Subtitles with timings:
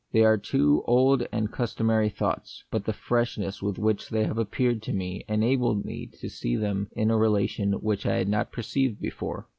[0.13, 4.93] They are two old and customary thoughts; but the freshness with which they appeared to
[4.93, 9.47] me enabled me to see in them a relation which I had not perceived before.